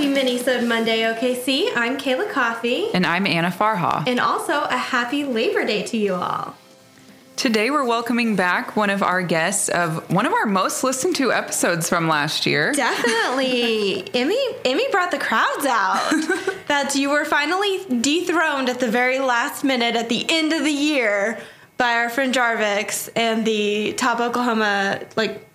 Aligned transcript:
Happy 0.00 0.14
Minisode 0.14 0.66
Monday, 0.66 1.02
OKC. 1.02 1.72
I'm 1.76 1.98
Kayla 1.98 2.30
Coffee. 2.30 2.86
And 2.94 3.04
I'm 3.04 3.26
Anna 3.26 3.50
Farha. 3.50 4.02
And 4.06 4.18
also 4.18 4.62
a 4.62 4.74
happy 4.74 5.24
Labor 5.24 5.66
Day 5.66 5.82
to 5.82 5.98
you 5.98 6.14
all. 6.14 6.56
Today 7.36 7.70
we're 7.70 7.84
welcoming 7.84 8.34
back 8.34 8.76
one 8.76 8.88
of 8.88 9.02
our 9.02 9.20
guests 9.20 9.68
of 9.68 10.10
one 10.10 10.24
of 10.24 10.32
our 10.32 10.46
most 10.46 10.82
listened 10.82 11.16
to 11.16 11.32
episodes 11.32 11.90
from 11.90 12.08
last 12.08 12.46
year. 12.46 12.72
Definitely. 12.72 14.08
Emmy 14.14 14.38
Emmy 14.64 14.86
brought 14.90 15.10
the 15.10 15.18
crowds 15.18 15.66
out. 15.66 16.10
that 16.68 16.94
you 16.94 17.10
were 17.10 17.26
finally 17.26 17.84
dethroned 18.00 18.70
at 18.70 18.80
the 18.80 18.90
very 18.90 19.18
last 19.18 19.64
minute 19.64 19.96
at 19.96 20.08
the 20.08 20.24
end 20.30 20.54
of 20.54 20.64
the 20.64 20.72
year 20.72 21.38
by 21.76 21.96
our 21.96 22.08
friend 22.08 22.32
Jarvix 22.32 23.10
and 23.14 23.44
the 23.44 23.92
top 23.98 24.20
Oklahoma 24.20 25.02
like 25.16 25.46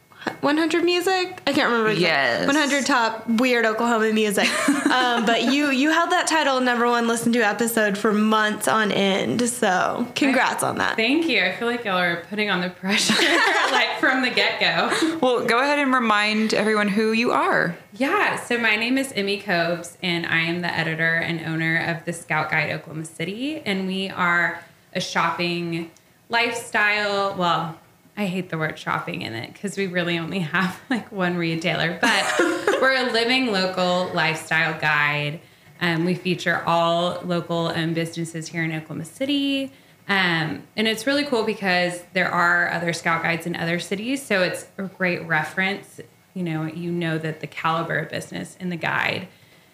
100 0.42 0.84
music. 0.84 1.42
I 1.48 1.54
can't 1.54 1.70
remember. 1.72 1.92
Yes. 1.92 2.46
100 2.46 2.86
top 2.86 3.28
weird 3.28 3.66
Oklahoma 3.66 4.12
music. 4.14 4.48
um, 4.92 5.26
but 5.26 5.44
you 5.44 5.70
you 5.72 5.92
held 5.92 6.12
that 6.12 6.28
title 6.28 6.60
number 6.62 6.88
one 6.88 7.08
listened 7.08 7.34
to 7.34 7.42
episode 7.42 7.98
for 7.98 8.14
months 8.14 8.68
on 8.68 8.92
end. 8.92 9.42
So 9.50 10.08
congrats 10.16 10.64
on 10.64 10.78
that. 10.78 10.96
Thank 10.96 11.28
you. 11.28 11.42
I 11.44 11.56
feel 11.56 11.68
like 11.68 11.86
y'all 11.86 11.98
are 11.98 12.24
putting 12.30 12.50
on 12.50 12.62
the 12.62 12.70
pressure 12.70 13.14
like 13.72 14.00
from 14.00 14.22
the 14.22 14.30
get 14.30 14.60
go. 14.60 15.18
Well, 15.22 15.46
go 15.46 15.60
ahead 15.60 15.80
and 15.80 15.94
remind 15.94 16.54
everyone 16.54 16.88
who 16.88 17.12
you 17.12 17.32
are. 17.32 17.76
Yeah. 17.94 18.36
So 18.38 18.58
my 18.58 18.76
name 18.76 18.98
is 18.98 19.12
Emmy 19.14 19.40
Cobes, 19.40 19.98
and 20.04 20.26
I 20.26 20.40
am 20.42 20.62
the 20.62 20.74
editor 20.74 21.16
and 21.16 21.42
owner 21.46 21.78
of 21.78 22.06
the 22.06 22.14
Scout 22.14 22.52
Guide 22.52 22.72
Oklahoma 22.72 23.06
City, 23.06 23.60
and 23.60 23.88
we 23.88 24.10
are 24.10 24.64
a 24.94 25.00
shopping 25.00 25.92
lifestyle. 26.30 27.36
Well 27.36 27.78
I 28.18 28.28
hate 28.28 28.50
the 28.50 28.58
word 28.58 28.80
shopping 28.80 29.22
in 29.22 29.34
it 29.34 29.54
because 29.54 29.78
we 29.78 29.88
really 29.88 30.18
only 30.18 30.40
have 30.56 30.80
like 30.90 31.12
one 31.12 31.38
retailer, 31.38 31.98
but 32.00 32.36
we're 32.82 32.96
a 32.96 33.12
living 33.12 33.52
local 33.52 34.12
lifestyle 34.14 34.80
guide. 34.80 35.42
Um, 35.82 36.06
we 36.06 36.16
feature 36.16 36.64
all 36.66 37.22
local 37.26 37.68
um, 37.68 37.94
businesses 37.94 38.48
here 38.48 38.64
in 38.64 38.72
Oklahoma 38.72 39.06
City. 39.06 39.74
Um, 40.08 40.64
and 40.78 40.88
it's 40.88 41.08
really 41.08 41.26
cool 41.26 41.44
because 41.44 42.04
there 42.14 42.30
are 42.30 42.72
other 42.72 42.94
scout 42.94 43.24
guides 43.24 43.46
in 43.46 43.56
other 43.56 43.80
cities. 43.80 44.24
So 44.24 44.42
it's 44.44 44.68
a 44.78 44.84
great 44.84 45.26
reference. 45.28 46.00
You 46.34 46.44
know, 46.44 46.66
you 46.66 46.92
know 46.92 47.18
that 47.18 47.40
the 47.42 47.48
caliber 47.48 47.98
of 47.98 48.10
business 48.10 48.56
in 48.60 48.70
the 48.70 48.76
guide 48.76 49.28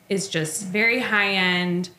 is 0.09 0.27
just 0.27 0.65
very 0.65 0.99
high 0.99 1.33
end, 1.33 1.89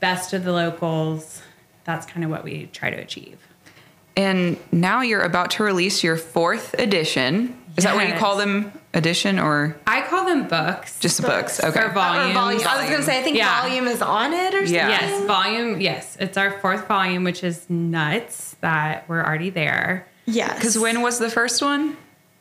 best 0.00 0.32
of 0.32 0.44
the 0.44 0.52
locals. 0.52 1.42
That's 1.84 2.06
kind 2.06 2.24
of 2.24 2.30
what 2.30 2.44
we 2.44 2.66
try 2.66 2.90
to 2.90 2.96
achieve. 2.96 3.38
And 4.16 4.56
now 4.70 5.00
you're 5.00 5.22
about 5.22 5.52
to 5.52 5.64
release 5.64 6.04
your 6.04 6.16
fourth 6.16 6.74
edition. 6.74 7.56
Is 7.76 7.84
yes. 7.84 7.84
that 7.84 7.96
what 7.96 8.08
you 8.08 8.14
call 8.14 8.36
them? 8.36 8.72
Edition 8.94 9.40
or 9.40 9.76
I 9.88 10.02
call 10.02 10.24
them 10.24 10.46
books. 10.46 11.00
Just 11.00 11.20
books. 11.20 11.60
books. 11.60 11.76
Okay. 11.76 11.84
Or 11.84 11.90
volumes. 11.90 12.30
Or 12.30 12.34
volume. 12.34 12.62
I 12.64 12.80
was 12.80 12.88
gonna 12.88 13.02
say 13.02 13.18
I 13.18 13.24
think 13.24 13.36
yeah. 13.36 13.62
volume 13.62 13.88
is 13.88 14.00
on 14.00 14.32
it 14.32 14.54
or 14.54 14.58
something. 14.58 14.74
Yeah. 14.74 14.88
Yes, 14.88 15.26
volume. 15.26 15.80
Yes, 15.80 16.16
it's 16.20 16.38
our 16.38 16.60
fourth 16.60 16.86
volume, 16.86 17.24
which 17.24 17.42
is 17.42 17.68
nuts 17.68 18.54
that 18.60 19.08
we're 19.08 19.24
already 19.24 19.50
there. 19.50 20.06
Yes. 20.26 20.54
Because 20.54 20.78
when 20.78 21.02
was 21.02 21.18
the 21.18 21.28
first 21.28 21.60
one? 21.60 21.96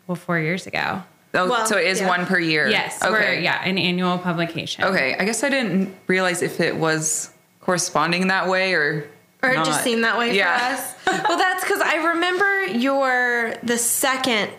Well, 0.06 0.16
four 0.16 0.38
years 0.38 0.68
ago. 0.68 1.02
Oh, 1.34 1.50
well, 1.50 1.66
so 1.66 1.78
it 1.78 1.88
is 1.88 2.00
yeah. 2.00 2.08
one 2.08 2.28
per 2.28 2.38
year. 2.38 2.70
Yes. 2.70 3.02
Okay. 3.04 3.42
yeah, 3.42 3.64
an 3.64 3.80
annual 3.80 4.20
publication. 4.20 4.84
Okay. 4.84 5.16
I 5.20 5.26
guess 5.26 5.44
I 5.44 5.50
didn't 5.50 5.96
realize 6.06 6.44
if 6.44 6.60
it 6.60 6.76
was 6.76 7.32
corresponding 7.62 8.28
that 8.28 8.48
way 8.48 8.76
or 8.76 9.10
or 9.44 9.52
it 9.52 9.66
just 9.66 9.84
seemed 9.84 10.04
that 10.04 10.18
way 10.18 10.36
yeah. 10.36 10.58
for 10.58 11.10
us. 11.10 11.24
well, 11.28 11.38
that's 11.38 11.64
because 11.64 11.82
I 11.82 11.96
remember 12.14 12.66
your 12.78 13.54
the 13.62 13.78
second 13.78 14.52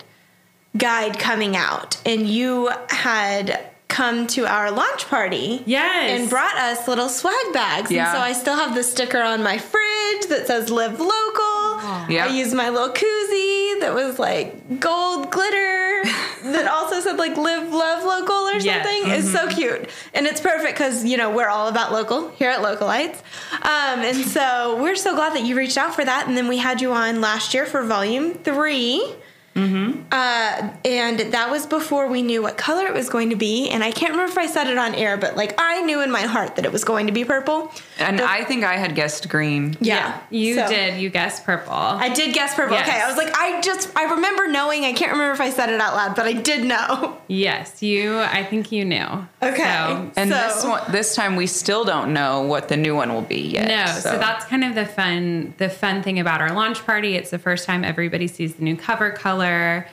guide 0.76 1.19
coming 1.19 1.56
out, 1.56 2.00
and 2.06 2.28
you 2.28 2.70
had 2.91 3.70
come 3.88 4.26
to 4.26 4.44
our 4.44 4.70
launch 4.72 5.06
party. 5.06 5.62
Yes. 5.66 6.20
And 6.20 6.28
brought 6.28 6.56
us 6.56 6.88
little 6.88 7.08
swag 7.08 7.53
bags. 7.53 7.91
Yeah. 7.91 8.08
And 8.08 8.16
so 8.16 8.22
I 8.22 8.32
still 8.32 8.56
have 8.56 8.75
the 8.75 8.82
sticker 8.82 9.22
on 9.22 9.42
my 9.42 9.56
fridge 9.58 10.26
that 10.28 10.47
says 10.47 10.69
live 10.69 10.98
local. 10.98 12.10
Yeah. 12.10 12.26
I 12.26 12.34
use 12.34 12.53
my 12.53 12.70
little 12.70 12.88
koozie 12.88 13.63
that 13.84 13.94
was 13.94 14.18
like 14.18 14.80
gold 14.80 15.30
glitter 15.30 16.02
that 16.44 16.66
also 16.66 17.00
said 17.00 17.18
like 17.18 17.36
live 17.36 17.70
love 17.70 18.02
local 18.02 18.34
or 18.34 18.58
something. 18.60 18.64
Yes. 18.64 19.04
Mm-hmm. 19.04 19.10
It's 19.12 19.30
so 19.30 19.48
cute. 19.48 19.90
And 20.14 20.26
it's 20.26 20.40
perfect 20.40 20.74
because, 20.74 21.04
you 21.04 21.18
know, 21.18 21.30
we're 21.30 21.48
all 21.48 21.68
about 21.68 21.92
local 21.92 22.30
here 22.30 22.48
at 22.48 22.60
Localites. 22.60 23.16
Um, 23.52 24.00
and 24.00 24.16
so 24.16 24.80
we're 24.82 24.96
so 24.96 25.14
glad 25.14 25.34
that 25.34 25.42
you 25.44 25.54
reached 25.54 25.76
out 25.76 25.94
for 25.94 26.04
that. 26.04 26.26
And 26.26 26.34
then 26.34 26.48
we 26.48 26.56
had 26.56 26.80
you 26.80 26.92
on 26.92 27.20
last 27.20 27.52
year 27.52 27.66
for 27.66 27.84
volume 27.84 28.32
three. 28.32 29.14
Mm-hmm. 29.54 30.03
Uh, 30.10 30.70
and 30.84 31.20
that 31.32 31.50
was 31.50 31.66
before 31.66 32.09
we 32.09 32.22
knew 32.22 32.42
what 32.42 32.56
color 32.56 32.87
it 32.87 32.94
was 32.94 33.09
going 33.09 33.31
to 33.31 33.37
be. 33.37 33.70
And 33.70 33.84
I 33.84 33.92
can't 33.92 34.12
remember 34.12 34.32
if 34.32 34.38
I 34.38 34.47
said 34.47 34.69
it 34.69 34.78
on 34.78 34.94
air, 34.94 35.16
but 35.16 35.37
like 35.37 35.54
I 35.59 35.82
knew 35.82 36.00
in 36.00 36.10
my 36.10 36.22
heart 36.22 36.56
that 36.56 36.65
it 36.65 36.72
was 36.72 36.84
going 36.84 37.06
to 37.06 37.12
be 37.12 37.25
purple. 37.25 37.70
And 37.98 38.19
the, 38.19 38.28
I 38.28 38.44
think 38.44 38.64
I 38.64 38.76
had 38.76 38.94
guessed 38.94 39.28
green. 39.28 39.76
Yeah, 39.81 39.97
yeah 39.97 40.20
you 40.31 40.54
so. 40.56 40.69
did. 40.69 41.00
You 41.00 41.10
guessed 41.10 41.44
purple. 41.44 41.72
I 41.72 42.09
did 42.09 42.34
guess 42.34 42.54
purple. 42.54 42.76
Yes. 42.76 42.88
Okay, 42.88 43.00
I 43.00 43.06
was 43.06 43.16
like, 43.16 43.34
I 43.37 43.60
just 43.60 43.97
I 43.97 44.14
remember 44.14 44.48
knowing. 44.48 44.84
I 44.84 44.93
can't 44.93 45.12
remember 45.12 45.32
if 45.32 45.41
I 45.41 45.50
said 45.50 45.70
it 45.70 45.81
out 45.81 45.94
loud, 45.94 46.16
but 46.16 46.26
I 46.26 46.32
did 46.32 46.64
know. 46.64 47.19
Yes, 47.26 47.82
you. 47.82 48.19
I 48.19 48.44
think 48.44 48.70
you 48.70 48.84
knew. 48.84 49.26
Okay. 49.43 49.62
So, 49.62 50.12
and 50.24 50.32
so. 50.32 50.36
this 50.36 50.64
one, 50.64 50.92
this 50.92 51.14
time 51.14 51.36
we 51.36 51.46
still 51.46 51.84
don't 51.84 52.12
know 52.12 52.42
what 52.42 52.68
the 52.68 52.76
new 52.76 52.94
one 52.94 53.12
will 53.12 53.22
be 53.22 53.40
yet. 53.40 53.68
No. 53.68 53.92
So. 53.92 54.10
so 54.10 54.18
that's 54.18 54.44
kind 54.46 54.64
of 54.64 54.74
the 54.74 54.86
fun. 54.86 55.54
The 55.58 55.68
fun 55.68 56.02
thing 56.02 56.18
about 56.18 56.40
our 56.40 56.52
launch 56.52 56.84
party. 56.84 57.16
It's 57.16 57.30
the 57.30 57.38
first 57.38 57.66
time 57.66 57.84
everybody 57.84 58.26
sees 58.26 58.54
the 58.54 58.64
new 58.64 58.76
cover 58.76 59.10
color. 59.10 59.86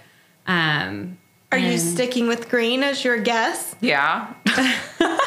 Um, 0.48 1.18
Are 1.52 1.58
you 1.58 1.78
sticking 1.78 2.28
with 2.28 2.50
green 2.50 2.84
as 2.84 3.04
your 3.04 3.20
guess? 3.20 3.76
Yeah. 3.82 4.34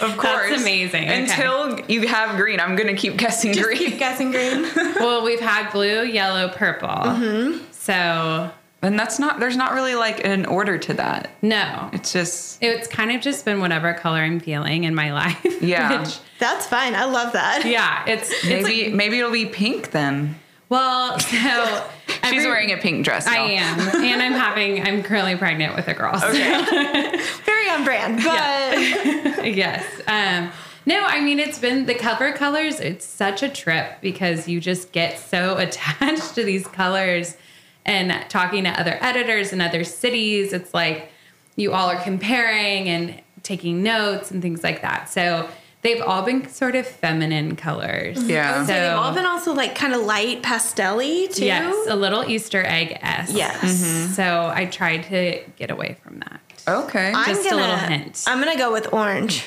Of 0.00 0.16
course. 0.16 0.50
That's 0.50 0.62
amazing. 0.62 1.08
Until 1.08 1.72
okay. 1.72 1.92
you 1.92 2.06
have 2.06 2.36
green, 2.36 2.60
I'm 2.60 2.76
going 2.76 2.94
to 2.94 3.00
keep 3.00 3.16
guessing 3.16 3.52
Just 3.52 3.66
green. 3.66 3.78
Keep 3.78 3.98
guessing 3.98 4.30
green. 4.30 4.62
well, 4.96 5.24
we've 5.24 5.40
had 5.40 5.70
blue, 5.70 6.02
yellow, 6.04 6.48
purple. 6.48 6.88
Mm-hmm. 6.88 7.64
So. 7.72 8.50
And 8.84 8.98
that's 8.98 9.18
not, 9.18 9.40
there's 9.40 9.56
not 9.56 9.72
really 9.72 9.94
like 9.94 10.24
an 10.24 10.46
order 10.46 10.78
to 10.78 10.94
that. 10.94 11.30
No. 11.42 11.90
It's 11.92 12.12
just. 12.12 12.62
It's 12.62 12.86
kind 12.86 13.10
of 13.10 13.20
just 13.20 13.44
been 13.44 13.60
whatever 13.60 13.94
color 13.94 14.20
I'm 14.20 14.40
feeling 14.40 14.84
in 14.84 14.94
my 14.94 15.12
life. 15.14 15.62
Yeah. 15.62 16.00
Which, 16.00 16.18
that's 16.38 16.66
fine. 16.66 16.94
I 16.94 17.04
love 17.04 17.32
that. 17.32 17.64
Yeah. 17.64 18.04
It's, 18.06 18.30
it's 18.30 18.44
maybe, 18.44 18.84
like, 18.84 18.94
maybe 18.94 19.18
it'll 19.18 19.32
be 19.32 19.46
pink 19.46 19.90
then. 19.90 20.36
Well, 20.68 21.18
so 21.18 21.28
She's 22.06 22.18
every, 22.22 22.46
wearing 22.46 22.72
a 22.72 22.76
pink 22.78 23.04
dress. 23.04 23.26
I 23.26 23.36
am, 23.36 23.80
and 24.02 24.22
I'm 24.22 24.32
having. 24.32 24.82
I'm 24.82 25.02
currently 25.02 25.36
pregnant 25.36 25.76
with 25.76 25.88
a 25.88 25.94
girl. 25.94 26.16
Okay, 26.16 26.64
so. 26.64 27.42
very 27.44 27.68
on 27.68 27.84
brand. 27.84 28.16
But 28.16 28.26
yeah. 28.26 29.42
yes, 29.44 29.84
um, 30.06 30.50
no, 30.86 31.04
I 31.04 31.20
mean 31.20 31.38
it's 31.38 31.58
been 31.58 31.86
the 31.86 31.94
cover 31.94 32.32
colors. 32.32 32.80
It's 32.80 33.04
such 33.04 33.42
a 33.42 33.48
trip 33.48 34.00
because 34.00 34.48
you 34.48 34.60
just 34.60 34.92
get 34.92 35.18
so 35.18 35.56
attached 35.58 36.34
to 36.34 36.44
these 36.44 36.66
colors, 36.66 37.36
and 37.84 38.24
talking 38.28 38.64
to 38.64 38.70
other 38.70 38.98
editors 39.00 39.52
in 39.52 39.60
other 39.60 39.84
cities. 39.84 40.52
It's 40.52 40.72
like 40.72 41.10
you 41.56 41.72
all 41.72 41.88
are 41.88 42.00
comparing 42.02 42.88
and 42.88 43.20
taking 43.42 43.82
notes 43.82 44.30
and 44.30 44.42
things 44.42 44.62
like 44.62 44.82
that. 44.82 45.08
So 45.08 45.48
they've 45.82 46.00
all 46.00 46.22
been 46.22 46.48
sort 46.48 46.74
of 46.74 46.86
feminine 46.86 47.56
colors. 47.56 48.22
Yeah. 48.24 48.64
So 48.64 48.72
they've 48.72 48.98
all 48.98 49.14
been 49.14 49.26
also 49.26 49.52
like 49.52 49.74
kind 49.74 49.94
of 49.94 50.02
light 50.02 50.42
pastelly 50.42 51.32
too. 51.32 51.44
Yes, 51.44 51.86
a 51.88 51.94
little 51.96 52.24
Easter 52.28 52.64
egg 52.64 52.98
s. 53.00 53.32
Yes. 53.32 53.62
Mm-hmm. 53.62 54.12
So 54.12 54.52
I 54.52 54.66
tried 54.66 55.04
to 55.04 55.44
get 55.56 55.70
away 55.70 55.96
from 56.02 56.20
that. 56.20 56.40
Okay. 56.66 57.12
I'm 57.14 57.26
Just 57.26 57.48
gonna, 57.48 57.56
a 57.56 57.60
little 57.60 57.76
hint. 57.76 58.24
I'm 58.26 58.38
gonna 58.38 58.56
go 58.56 58.72
with 58.72 58.92
orange. 58.92 59.44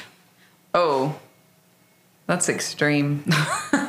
Oh. 0.74 1.20
That's 2.28 2.50
extreme. 2.50 3.24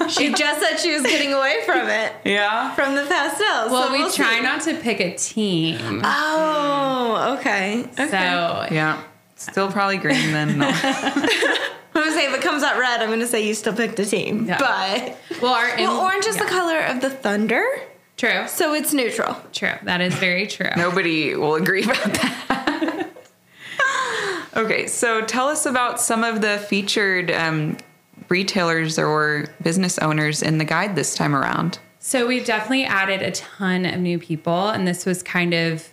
she 0.09 0.33
just 0.33 0.61
said 0.61 0.77
she 0.79 0.93
was 0.93 1.03
getting 1.03 1.33
away 1.33 1.63
from 1.65 1.89
it. 1.89 2.13
Yeah. 2.25 2.75
From 2.75 2.95
the 2.95 3.05
pastels. 3.05 3.71
Well, 3.71 3.87
so 3.87 3.93
we 3.93 4.01
we'll 4.01 4.13
try 4.13 4.37
see. 4.37 4.43
not 4.43 4.63
to 4.63 4.75
pick 4.75 5.01
a 5.01 5.17
team. 5.17 6.01
Oh, 6.05 7.37
okay. 7.39 7.85
okay. 7.85 8.09
So 8.09 8.75
yeah. 8.75 9.03
Still 9.37 9.71
probably 9.71 9.99
green 9.99 10.33
then. 10.33 10.59
No. 10.59 10.69
I'm 11.99 12.05
gonna 12.05 12.13
say 12.13 12.27
if 12.27 12.35
it 12.35 12.43
comes 12.43 12.63
out 12.63 12.79
red, 12.79 13.01
I'm 13.01 13.09
gonna 13.09 13.27
say 13.27 13.47
you 13.47 13.55
still 13.55 13.75
picked 13.75 13.99
a 13.99 14.05
team. 14.05 14.47
Yeah. 14.47 14.59
But 14.59 15.41
well, 15.43 15.55
our, 15.55 15.77
well 15.77 16.01
orange 16.01 16.27
is 16.27 16.37
yeah. 16.37 16.45
the 16.45 16.49
color 16.49 16.79
of 16.81 17.01
the 17.01 17.11
thunder. 17.11 17.65
True. 18.17 18.49
So 18.49 18.75
it's 18.75 18.93
neutral. 18.93 19.37
True. 19.53 19.75
That 19.85 20.01
is 20.01 20.15
very 20.15 20.47
true. 20.49 20.71
Nobody 20.77 21.37
will 21.37 21.55
agree 21.55 21.85
about 21.85 22.15
that. 22.15 23.11
okay, 24.57 24.89
so 24.89 25.23
tell 25.23 25.49
us 25.49 25.67
about 25.67 26.01
some 26.01 26.25
of 26.25 26.41
the 26.41 26.59
featured 26.59 27.31
um, 27.31 27.77
retailers 28.29 28.99
or 28.99 29.47
business 29.63 29.99
owners 29.99 30.43
in 30.43 30.59
the 30.59 30.65
guide 30.65 30.97
this 30.97 31.15
time 31.15 31.35
around. 31.35 31.79
So 31.99 32.27
we've 32.27 32.45
definitely 32.45 32.85
added 32.85 33.23
a 33.23 33.33
ton 33.33 33.85
of 33.85 34.01
new 34.01 34.19
people, 34.19 34.69
and 34.69 34.87
this 34.87 35.05
was 35.05 35.23
kind 35.23 35.53
of 35.53 35.89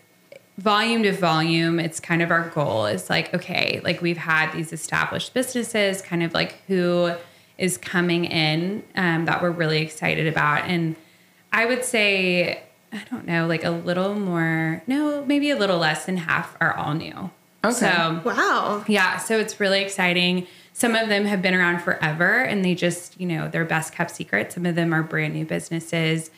volume 0.58 1.04
to 1.04 1.12
volume, 1.12 1.80
it's 1.80 2.00
kind 2.00 2.22
of 2.22 2.32
our 2.32 2.50
goal 2.50 2.86
is 2.86 3.10
like, 3.10 3.34
okay, 3.34 3.82
like 3.84 4.02
we've 4.02 4.18
had 4.18 4.52
these 4.54 4.72
established 4.72 5.34
businesses, 5.34 6.02
kind 6.02 6.24
of 6.24 6.34
like 6.34 6.62
who 6.68 7.14
is 7.58 7.78
coming 7.78 8.26
in 8.26 8.84
um, 8.96 9.26
that 9.26 9.42
we're 9.42 9.52
really 9.52 9.82
excited 9.82 10.28
about. 10.28 10.64
And 10.66 10.96
I 11.52 11.66
would 11.66 11.84
say, 11.84 12.64
I 12.92 13.04
don't 13.10 13.26
know, 13.26 13.48
like 13.48 13.64
a 13.64 13.72
little 13.72 14.16
more, 14.16 14.82
no, 14.88 15.26
maybe 15.26 15.50
a 15.50 15.58
little 15.58 15.78
less 15.78 16.06
than 16.06 16.18
half 16.18 16.56
are 16.62 16.76
all 16.76 16.94
new. 16.94 17.30
Okay. 17.64 17.74
So, 17.74 18.22
wow. 18.24 18.84
Yeah. 18.88 19.18
So 19.18 19.40
it's 19.40 19.60
really 19.60 19.82
exciting. 19.82 20.48
Some 20.78 20.94
of 20.94 21.08
them 21.08 21.24
have 21.24 21.42
been 21.42 21.54
around 21.54 21.80
forever 21.80 22.42
and 22.42 22.66
they 22.66 22.76
just, 22.76 23.18
you 23.18 23.26
know, 23.26 23.48
they're 23.48 23.64
best 23.64 23.94
kept 23.94 24.12
secret. 24.12 24.52
Some 24.52 24.66
of 24.66 24.76
them 24.76 24.94
are 24.94 25.04
brand 25.04 25.34
new 25.34 25.46
businesses. 25.46 26.30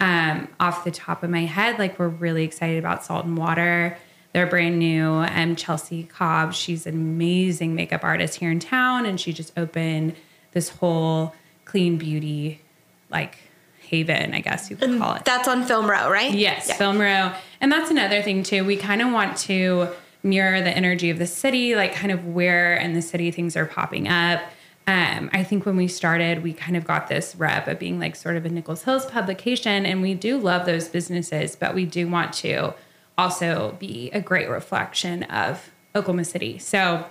Um, 0.00 0.48
off 0.58 0.82
the 0.82 0.90
top 0.90 1.22
of 1.22 1.28
my 1.28 1.44
head, 1.44 1.78
like 1.78 1.98
we're 1.98 2.08
really 2.08 2.42
excited 2.42 2.78
about 2.78 3.04
Salt 3.04 3.26
and 3.26 3.36
Water. 3.36 3.98
They're 4.32 4.46
brand 4.46 4.78
new. 4.78 5.10
Um, 5.10 5.56
Chelsea 5.56 6.04
Cobb, 6.04 6.54
she's 6.54 6.86
an 6.86 6.94
amazing 6.94 7.74
makeup 7.74 8.02
artist 8.02 8.36
here 8.36 8.50
in 8.50 8.60
town, 8.60 9.04
and 9.04 9.20
she 9.20 9.30
just 9.30 9.52
opened 9.58 10.16
this 10.52 10.70
whole 10.70 11.34
clean 11.66 11.98
beauty 11.98 12.62
like 13.10 13.36
haven, 13.80 14.32
I 14.32 14.40
guess 14.40 14.70
you 14.70 14.76
could 14.76 14.88
and 14.88 15.00
call 15.00 15.16
it. 15.16 15.26
That's 15.26 15.48
on 15.48 15.64
Film 15.64 15.88
Row, 15.88 16.10
right? 16.10 16.32
Yes, 16.32 16.66
yeah. 16.66 16.76
Film 16.76 16.98
Row. 16.98 17.32
And 17.60 17.70
that's 17.70 17.90
another 17.90 18.22
thing 18.22 18.42
too. 18.42 18.64
We 18.64 18.76
kind 18.78 19.02
of 19.02 19.12
want 19.12 19.36
to 19.36 19.90
mirror 20.22 20.60
the 20.60 20.70
energy 20.70 21.10
of 21.10 21.18
the 21.18 21.26
city, 21.26 21.74
like 21.74 21.94
kind 21.94 22.12
of 22.12 22.26
where 22.26 22.74
in 22.76 22.92
the 22.92 23.02
city 23.02 23.30
things 23.30 23.56
are 23.56 23.66
popping 23.66 24.08
up. 24.08 24.42
Um, 24.86 25.30
I 25.32 25.44
think 25.44 25.64
when 25.64 25.76
we 25.76 25.86
started, 25.86 26.42
we 26.42 26.52
kind 26.52 26.76
of 26.76 26.84
got 26.84 27.08
this 27.08 27.36
rep 27.36 27.68
of 27.68 27.78
being 27.78 28.00
like 28.00 28.16
sort 28.16 28.36
of 28.36 28.44
a 28.44 28.48
Nichols 28.48 28.82
Hills 28.82 29.06
publication, 29.06 29.86
and 29.86 30.02
we 30.02 30.14
do 30.14 30.38
love 30.38 30.66
those 30.66 30.88
businesses, 30.88 31.54
but 31.54 31.74
we 31.74 31.84
do 31.84 32.08
want 32.08 32.32
to 32.34 32.74
also 33.16 33.76
be 33.78 34.10
a 34.12 34.20
great 34.20 34.48
reflection 34.48 35.22
of 35.24 35.70
Oklahoma 35.94 36.24
City. 36.24 36.58
So 36.58 37.06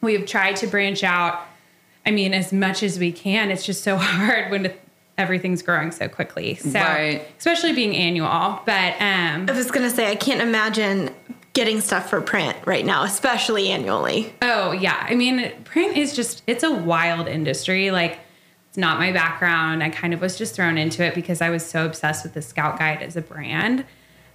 we've 0.00 0.26
tried 0.26 0.56
to 0.56 0.66
branch 0.66 1.04
out. 1.04 1.40
I 2.06 2.10
mean, 2.10 2.32
as 2.34 2.52
much 2.52 2.82
as 2.82 2.98
we 2.98 3.12
can. 3.12 3.50
It's 3.50 3.64
just 3.64 3.82
so 3.82 3.96
hard 4.00 4.50
when 4.50 4.72
everything's 5.18 5.62
growing 5.62 5.92
so 5.92 6.08
quickly. 6.08 6.54
So 6.56 6.78
right. 6.78 7.26
especially 7.38 7.72
being 7.72 7.94
annual. 7.94 8.60
But 8.64 8.94
um, 9.00 9.46
I 9.48 9.52
was 9.52 9.70
gonna 9.70 9.90
say 9.90 10.10
I 10.10 10.14
can't 10.14 10.40
imagine 10.40 11.14
getting 11.54 11.80
stuff 11.80 12.08
for 12.08 12.20
print 12.20 12.56
right 12.64 12.84
now, 12.84 13.04
especially 13.04 13.70
annually. 13.70 14.34
Oh 14.42 14.72
yeah. 14.72 15.06
I 15.08 15.14
mean, 15.14 15.50
print 15.64 15.96
is 15.96 16.14
just 16.14 16.42
it's 16.46 16.62
a 16.62 16.72
wild 16.72 17.28
industry. 17.28 17.90
Like 17.90 18.18
it's 18.68 18.78
not 18.78 18.98
my 18.98 19.12
background. 19.12 19.82
I 19.82 19.90
kind 19.90 20.14
of 20.14 20.20
was 20.20 20.38
just 20.38 20.54
thrown 20.54 20.78
into 20.78 21.04
it 21.04 21.14
because 21.14 21.42
I 21.42 21.50
was 21.50 21.64
so 21.64 21.84
obsessed 21.84 22.24
with 22.24 22.34
the 22.34 22.42
Scout 22.42 22.78
Guide 22.78 23.02
as 23.02 23.16
a 23.16 23.20
brand. 23.20 23.84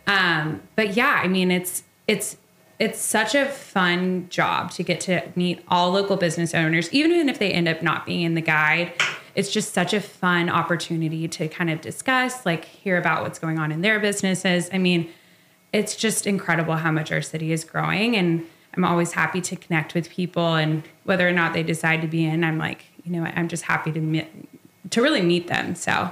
Um, 0.05 0.61
but 0.75 0.95
yeah, 0.95 1.19
I 1.23 1.27
mean, 1.27 1.51
it's 1.51 1.83
it's 2.07 2.37
it's 2.79 2.99
such 2.99 3.33
a 3.33 3.45
fun 3.45 4.27
job 4.29 4.69
to 4.71 4.83
get 4.83 5.01
to 5.01 5.27
meet 5.35 5.63
all 5.67 5.91
local 5.91 6.15
business 6.15 6.53
owners, 6.53 6.91
even 6.93 7.27
if 7.29 7.39
they 7.39 7.51
end 7.51 7.67
up 7.67 7.81
not 7.81 8.05
being 8.05 8.21
in 8.21 8.35
the 8.35 8.41
guide. 8.41 8.93
It's 9.33 9.51
just 9.51 9.73
such 9.73 9.93
a 9.93 10.01
fun 10.01 10.49
opportunity 10.49 11.27
to 11.27 11.47
kind 11.47 11.69
of 11.69 11.81
discuss, 11.81 12.45
like 12.45 12.65
hear 12.65 12.97
about 12.97 13.23
what's 13.23 13.39
going 13.39 13.59
on 13.59 13.71
in 13.71 13.81
their 13.81 13.99
businesses. 13.99 14.69
I 14.71 14.77
mean, 14.77 15.09
it's 15.73 15.95
just 15.95 16.27
incredible 16.27 16.75
how 16.75 16.91
much 16.91 17.11
our 17.11 17.21
city 17.21 17.51
is 17.51 17.63
growing 17.63 18.15
and 18.15 18.45
I'm 18.75 18.85
always 18.85 19.13
happy 19.13 19.41
to 19.41 19.55
connect 19.55 19.95
with 19.95 20.09
people 20.09 20.55
and 20.55 20.83
whether 21.03 21.27
or 21.27 21.31
not 21.31 21.53
they 21.53 21.63
decide 21.63 22.01
to 22.01 22.07
be 22.07 22.25
in, 22.25 22.43
I'm 22.43 22.57
like, 22.57 22.85
you 23.03 23.11
know, 23.11 23.23
I'm 23.23 23.47
just 23.47 23.63
happy 23.63 23.91
to 23.91 23.99
meet, 23.99 24.27
to 24.91 25.01
really 25.01 25.21
meet 25.21 25.47
them. 25.47 25.73
So 25.73 26.11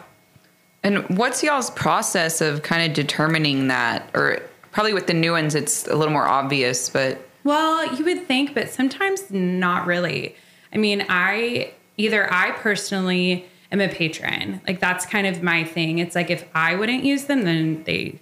and 0.86 1.00
what's 1.18 1.42
y'all's 1.42 1.72
process 1.72 2.42
of 2.42 2.62
kind 2.62 2.88
of 2.88 2.96
determining 2.96 3.70
that? 3.70 4.08
Or 4.14 4.40
probably 4.72 4.94
with 4.94 5.08
the 5.08 5.16
new 5.16 5.32
ones, 5.32 5.56
it's 5.56 5.88
a 5.88 5.96
little 5.96 6.14
more 6.14 6.28
obvious, 6.28 6.92
but. 6.92 7.28
Well, 7.44 7.96
you 7.96 8.06
would 8.06 8.28
think, 8.28 8.54
but 8.54 8.70
sometimes 8.70 9.32
not 9.32 9.88
really. 9.88 10.36
I 10.72 10.78
mean, 10.78 11.04
I 11.10 11.74
either 11.98 12.32
I 12.32 12.52
personally 12.52 13.48
am 13.72 13.82
a 13.82 13.90
patron. 13.90 14.62
Like 14.68 14.80
that's 14.80 15.08
kind 15.08 15.26
of 15.26 15.42
my 15.42 15.64
thing. 15.64 15.98
It's 15.98 16.14
like 16.14 16.30
if 16.30 16.46
I 16.54 16.76
wouldn't 16.76 17.04
use 17.04 17.26
them, 17.26 17.46
then 17.46 17.84
they 17.86 18.20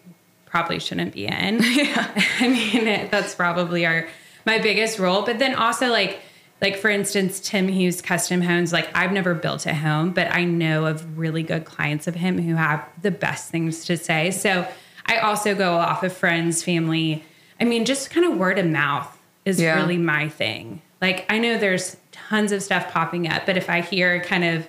probably 0.54 0.78
shouldn't 0.78 1.14
be 1.14 1.26
in. 1.26 1.64
Yeah. 1.64 2.12
I 2.40 2.48
mean, 2.48 2.86
that's 3.10 3.34
probably 3.34 3.88
our 3.88 4.08
my 4.46 4.60
biggest 4.60 5.00
role. 5.00 5.24
But 5.24 5.40
then 5.40 5.56
also 5.56 5.90
like 5.90 6.20
like 6.62 6.78
for 6.78 6.90
instance 6.90 7.42
tim 7.42 7.68
hughes 7.68 8.02
custom 8.02 8.40
homes 8.40 8.72
like 8.72 8.88
i've 8.96 9.12
never 9.12 9.34
built 9.34 9.66
a 9.66 9.74
home 9.74 10.12
but 10.12 10.32
i 10.32 10.46
know 10.46 10.86
of 10.86 11.18
really 11.18 11.44
good 11.44 11.66
clients 11.66 12.08
of 12.08 12.16
him 12.16 12.38
who 12.38 12.56
have 12.56 12.88
the 13.02 13.12
best 13.12 13.50
things 13.50 13.84
to 13.84 13.98
say 13.98 14.32
so 14.32 14.66
i 15.08 15.18
also 15.18 15.54
go 15.54 15.74
off 15.74 16.04
of 16.04 16.16
friends 16.16 16.64
family 16.64 17.22
i 17.60 17.66
mean 17.66 17.84
just 17.84 18.12
kind 18.12 18.26
of 18.26 18.38
word 18.38 18.58
of 18.58 18.66
mouth 18.66 19.20
is 19.44 19.60
yeah. 19.60 19.76
really 19.76 19.98
my 19.98 20.30
thing 20.30 20.82
like 21.02 21.26
i 21.30 21.38
know 21.38 21.58
there's 21.58 21.98
tons 22.14 22.54
of 22.54 22.64
stuff 22.64 22.90
popping 22.94 23.28
up 23.28 23.46
but 23.46 23.58
if 23.58 23.70
i 23.70 23.82
hear 23.82 24.22
kind 24.22 24.46
of 24.46 24.66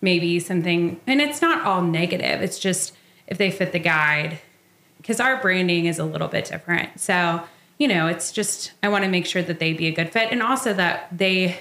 maybe 0.00 0.40
something 0.40 1.00
and 1.06 1.20
it's 1.20 1.40
not 1.40 1.64
all 1.64 1.82
negative 1.82 2.42
it's 2.42 2.58
just 2.58 2.92
if 3.28 3.38
they 3.38 3.52
fit 3.52 3.70
the 3.70 3.78
guide 3.78 4.40
because 5.00 5.20
our 5.20 5.40
branding 5.40 5.86
is 5.86 5.98
a 5.98 6.04
little 6.04 6.28
bit 6.28 6.44
different 6.44 6.98
so 7.00 7.42
you 7.80 7.88
know, 7.88 8.08
it's 8.08 8.30
just, 8.30 8.72
I 8.82 8.90
want 8.90 9.04
to 9.04 9.10
make 9.10 9.24
sure 9.24 9.40
that 9.42 9.58
they 9.58 9.72
be 9.72 9.86
a 9.86 9.90
good 9.90 10.12
fit 10.12 10.28
and 10.30 10.42
also 10.42 10.74
that 10.74 11.08
they 11.10 11.58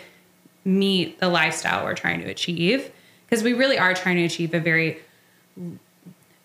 meet 0.66 1.18
the 1.20 1.30
lifestyle 1.30 1.86
we're 1.86 1.96
trying 1.96 2.20
to 2.20 2.28
achieve. 2.28 2.92
Because 3.26 3.42
we 3.42 3.54
really 3.54 3.80
are 3.80 3.94
trying 3.94 4.18
to 4.18 4.26
achieve 4.26 4.54
a 4.54 4.60
very 4.60 5.00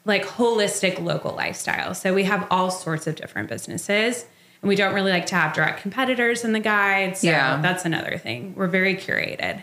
like 0.04 0.24
holistic 0.24 1.02
local 1.02 1.34
lifestyle. 1.34 1.92
So 1.92 2.14
we 2.14 2.22
have 2.22 2.46
all 2.52 2.70
sorts 2.70 3.08
of 3.08 3.16
different 3.16 3.48
businesses 3.48 4.26
and 4.62 4.68
we 4.68 4.76
don't 4.76 4.94
really 4.94 5.10
like 5.10 5.26
to 5.26 5.34
have 5.34 5.54
direct 5.54 5.80
competitors 5.80 6.44
in 6.44 6.52
the 6.52 6.60
guide. 6.60 7.16
So 7.16 7.26
yeah. 7.26 7.60
that's 7.60 7.84
another 7.84 8.16
thing. 8.16 8.54
We're 8.54 8.68
very 8.68 8.94
curated. 8.94 9.60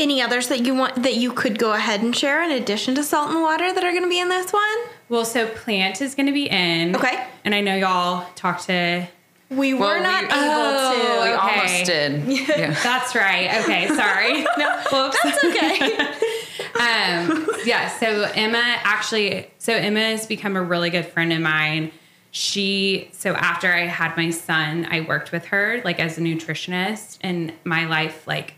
Any 0.00 0.22
others 0.22 0.48
that 0.48 0.64
you 0.64 0.74
want 0.74 1.02
that 1.02 1.16
you 1.16 1.30
could 1.30 1.58
go 1.58 1.74
ahead 1.74 2.00
and 2.00 2.16
share 2.16 2.42
in 2.42 2.50
addition 2.50 2.94
to 2.94 3.04
salt 3.04 3.32
and 3.32 3.42
water 3.42 3.70
that 3.70 3.84
are 3.84 3.90
going 3.90 4.02
to 4.02 4.08
be 4.08 4.18
in 4.18 4.30
this 4.30 4.50
one? 4.50 4.78
Well, 5.10 5.26
so 5.26 5.46
plant 5.46 6.00
is 6.00 6.14
going 6.14 6.24
to 6.24 6.32
be 6.32 6.48
in. 6.48 6.96
Okay. 6.96 7.26
And 7.44 7.54
I 7.54 7.60
know 7.60 7.74
y'all 7.74 8.26
talked 8.34 8.64
to. 8.64 9.06
We 9.50 9.74
were 9.74 9.80
well, 9.80 10.02
not 10.02 10.22
we, 10.22 10.28
able 10.28 10.38
oh, 10.38 10.94
to. 10.94 11.22
We 11.22 11.34
okay. 11.34 11.60
almost 11.60 11.84
did. 11.84 12.48
Yeah. 12.58 12.82
That's 12.82 13.14
right. 13.14 13.60
Okay, 13.60 13.88
sorry. 13.88 14.42
no, 14.56 14.80
Whoops. 14.90 15.18
that's 15.22 15.44
okay. 15.44 15.96
um, 17.36 17.46
yeah. 17.66 17.90
So 17.90 18.22
Emma 18.34 18.78
actually, 18.82 19.50
so 19.58 19.74
Emma 19.74 20.00
has 20.00 20.26
become 20.26 20.56
a 20.56 20.62
really 20.62 20.88
good 20.88 21.08
friend 21.08 21.30
of 21.30 21.40
mine. 21.40 21.92
She, 22.30 23.10
so 23.12 23.34
after 23.34 23.70
I 23.70 23.80
had 23.80 24.16
my 24.16 24.30
son, 24.30 24.86
I 24.90 25.02
worked 25.02 25.30
with 25.30 25.44
her 25.46 25.82
like 25.84 26.00
as 26.00 26.16
a 26.16 26.22
nutritionist, 26.22 27.18
and 27.20 27.52
my 27.64 27.84
life 27.84 28.26
like 28.26 28.54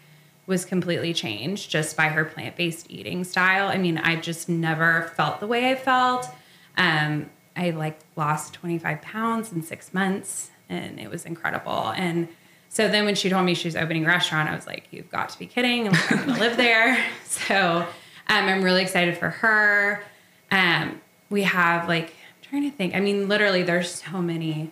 was 0.46 0.64
completely 0.64 1.14
changed 1.14 1.70
just 1.70 1.96
by 1.96 2.08
her 2.08 2.24
plant 2.24 2.56
based 2.56 2.90
eating 2.90 3.24
style. 3.24 3.68
I 3.68 3.78
mean, 3.78 3.98
I 3.98 4.16
just 4.16 4.48
never 4.48 5.12
felt 5.16 5.40
the 5.40 5.46
way 5.46 5.70
I 5.70 5.74
felt. 5.74 6.28
Um, 6.76 7.30
I 7.56 7.70
like 7.70 7.98
lost 8.16 8.54
25 8.54 9.02
pounds 9.02 9.52
in 9.52 9.62
six 9.62 9.94
months 9.94 10.50
and 10.68 10.98
it 10.98 11.10
was 11.10 11.24
incredible. 11.24 11.92
And 11.96 12.28
so 12.68 12.88
then 12.88 13.04
when 13.04 13.14
she 13.14 13.28
told 13.28 13.44
me 13.44 13.54
she 13.54 13.68
was 13.68 13.76
opening 13.76 14.04
a 14.04 14.08
restaurant, 14.08 14.48
I 14.48 14.54
was 14.54 14.66
like, 14.66 14.88
you've 14.90 15.10
got 15.10 15.28
to 15.30 15.38
be 15.38 15.46
kidding. 15.46 15.88
I'm 15.88 15.94
going 16.08 16.34
to 16.34 16.40
live 16.40 16.56
there. 16.56 16.98
So 17.24 17.86
um, 17.86 17.86
I'm 18.28 18.62
really 18.62 18.82
excited 18.82 19.16
for 19.16 19.30
her. 19.30 20.02
Um, 20.50 21.00
we 21.30 21.42
have 21.42 21.88
like, 21.88 22.10
I'm 22.10 22.42
trying 22.42 22.70
to 22.70 22.76
think, 22.76 22.94
I 22.94 23.00
mean, 23.00 23.26
literally 23.26 23.62
there's 23.62 23.90
so 23.90 24.20
many 24.20 24.70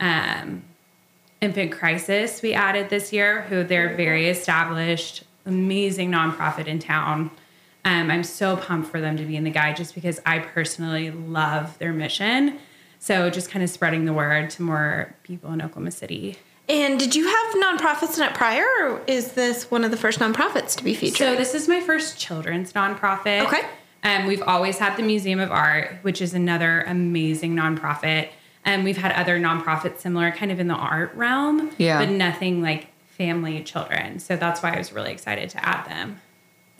um, 0.00 0.62
infant 1.46 1.72
crisis 1.72 2.42
we 2.42 2.52
added 2.52 2.90
this 2.90 3.12
year 3.12 3.42
who 3.42 3.64
they're 3.64 3.94
very 3.96 4.28
established 4.28 5.24
amazing 5.46 6.10
nonprofit 6.10 6.66
in 6.66 6.78
town 6.78 7.30
um, 7.86 8.10
I'm 8.10 8.24
so 8.24 8.56
pumped 8.56 8.90
for 8.90 9.00
them 9.00 9.16
to 9.16 9.24
be 9.24 9.36
in 9.36 9.44
the 9.44 9.50
guide 9.50 9.76
just 9.76 9.94
because 9.94 10.20
I 10.26 10.40
personally 10.40 11.12
love 11.12 11.78
their 11.78 11.92
mission. 11.92 12.58
So 12.98 13.30
just 13.30 13.48
kind 13.48 13.62
of 13.62 13.70
spreading 13.70 14.06
the 14.06 14.12
word 14.12 14.50
to 14.50 14.62
more 14.62 15.14
people 15.22 15.52
in 15.52 15.62
Oklahoma 15.62 15.92
City. 15.92 16.36
And 16.68 16.98
did 16.98 17.14
you 17.14 17.28
have 17.28 17.54
nonprofits 17.54 18.18
in 18.18 18.24
it 18.24 18.34
prior, 18.34 18.66
or 18.80 19.00
is 19.06 19.32
this 19.32 19.70
one 19.70 19.84
of 19.84 19.92
the 19.92 19.96
first 19.96 20.18
nonprofits 20.18 20.74
to 20.78 20.82
be 20.82 20.94
featured? 20.96 21.18
So 21.18 21.36
this 21.36 21.54
is 21.54 21.68
my 21.68 21.80
first 21.80 22.18
children's 22.18 22.72
nonprofit. 22.72 23.46
Okay. 23.46 23.62
Um, 24.02 24.26
we've 24.26 24.42
always 24.42 24.78
had 24.78 24.96
the 24.96 25.04
Museum 25.04 25.38
of 25.38 25.52
Art, 25.52 25.98
which 26.02 26.20
is 26.20 26.34
another 26.34 26.80
amazing 26.88 27.54
nonprofit. 27.54 28.30
And 28.66 28.80
um, 28.80 28.84
we've 28.84 28.96
had 28.98 29.12
other 29.12 29.38
nonprofits 29.38 30.00
similar, 30.00 30.30
kind 30.32 30.52
of 30.52 30.60
in 30.60 30.66
the 30.68 30.74
art 30.74 31.14
realm, 31.14 31.70
yeah. 31.78 32.04
but 32.04 32.10
nothing 32.10 32.60
like 32.60 32.88
family 33.06 33.62
children. 33.62 34.18
So 34.18 34.36
that's 34.36 34.62
why 34.62 34.74
I 34.74 34.78
was 34.78 34.92
really 34.92 35.12
excited 35.12 35.48
to 35.50 35.64
add 35.64 35.86
them. 35.86 36.20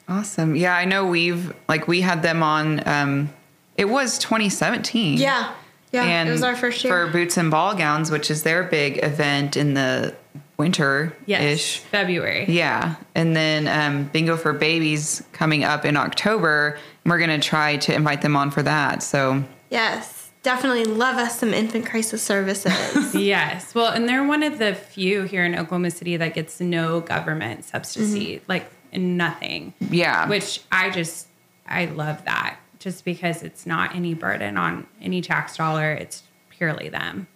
Awesome. 0.09 0.55
Yeah, 0.55 0.77
I 0.77 0.85
know 0.85 1.07
we've 1.07 1.55
like 1.69 1.89
we 1.89 2.01
had 2.01 2.23
them 2.23 2.43
on 2.43 2.87
um 2.87 3.33
it 3.77 3.87
was 3.87 4.19
2017. 4.19 5.19
Yeah. 5.19 5.53
Yeah, 5.93 6.03
and 6.03 6.29
it 6.29 6.33
was 6.33 6.43
our 6.43 6.57
first 6.57 6.83
year. 6.83 7.07
For 7.07 7.13
Boots 7.13 7.37
and 7.37 7.51
Ball 7.51 7.75
Gowns, 7.75 8.11
which 8.11 8.31
is 8.31 8.43
their 8.43 8.65
big 8.65 9.03
event 9.03 9.57
in 9.57 9.75
the 9.75 10.15
winter 10.59 11.17
ish. 11.27 11.29
Yes, 11.29 11.77
February. 11.77 12.45
Yeah. 12.49 12.97
And 13.15 13.37
then 13.37 13.69
um, 13.69 14.05
Bingo 14.09 14.37
for 14.37 14.53
Babies 14.53 15.23
coming 15.33 15.65
up 15.65 15.85
in 15.85 15.97
October. 15.97 16.79
We're 17.05 17.19
going 17.19 17.41
to 17.41 17.47
try 17.49 17.77
to 17.79 17.95
invite 17.95 18.23
them 18.23 18.37
on 18.37 18.51
for 18.51 18.63
that. 18.65 19.03
So, 19.03 19.45
yes, 19.71 20.16
definitely 20.47 20.85
love 20.85 21.17
us 21.17 21.41
some 21.41 21.53
infant 21.53 21.85
crisis 21.87 22.23
services. 22.23 23.13
yes. 23.17 23.75
Well, 23.75 23.93
and 23.93 24.09
they're 24.09 24.25
one 24.25 24.45
of 24.45 24.61
the 24.61 24.77
few 24.77 25.25
here 25.25 25.45
in 25.45 25.57
Oklahoma 25.57 25.91
City 25.91 26.17
that 26.19 26.35
gets 26.35 26.61
no 26.61 27.01
government 27.01 27.65
subsidy. 27.65 28.37
Mm-hmm. 28.37 28.45
Like 28.47 28.71
nothing. 28.97 29.75
Yeah. 29.91 30.29
Which 30.29 30.63
I 30.71 30.91
just, 30.91 31.27
I 31.67 31.87
love 31.87 32.25
that 32.27 32.59
just 32.79 33.05
because 33.05 33.43
it's 33.43 33.67
not 33.67 33.97
any 33.97 34.15
burden 34.15 34.57
on 34.57 34.87
any 35.03 35.21
tax 35.21 35.57
dollar. 35.57 35.93
It's 35.95 36.23
purely 36.51 36.91
them. 36.91 37.27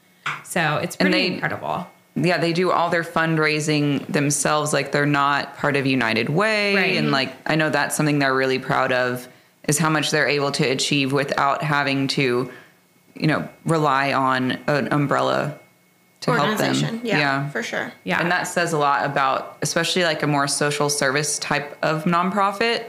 So 0.44 0.76
it's 0.76 0.94
pretty 0.94 1.10
they, 1.10 1.26
incredible. 1.26 1.88
Yeah, 2.14 2.38
they 2.38 2.52
do 2.52 2.70
all 2.70 2.90
their 2.90 3.02
fundraising 3.02 4.06
themselves. 4.06 4.72
Like 4.72 4.92
they're 4.92 5.04
not 5.04 5.56
part 5.56 5.74
of 5.74 5.84
United 5.84 6.28
Way. 6.28 6.76
Right. 6.76 6.96
And 6.96 7.10
like 7.10 7.34
I 7.44 7.56
know 7.56 7.70
that's 7.70 7.96
something 7.96 8.20
they're 8.20 8.32
really 8.32 8.60
proud 8.60 8.92
of 8.92 9.28
is 9.66 9.78
how 9.78 9.90
much 9.90 10.12
they're 10.12 10.28
able 10.28 10.52
to 10.52 10.64
achieve 10.64 11.12
without 11.12 11.64
having 11.64 12.06
to, 12.06 12.52
you 13.14 13.26
know, 13.26 13.48
rely 13.64 14.12
on 14.12 14.52
an 14.66 14.92
umbrella 14.92 15.58
to 16.20 16.32
help 16.32 16.58
them. 16.58 17.00
Yeah, 17.02 17.18
yeah, 17.18 17.48
for 17.50 17.62
sure. 17.62 17.92
Yeah. 18.04 18.20
And 18.20 18.30
that 18.30 18.44
says 18.44 18.72
a 18.72 18.78
lot 18.78 19.04
about 19.04 19.58
especially 19.62 20.04
like 20.04 20.22
a 20.22 20.26
more 20.26 20.46
social 20.46 20.90
service 20.90 21.38
type 21.38 21.78
of 21.82 22.04
nonprofit 22.04 22.84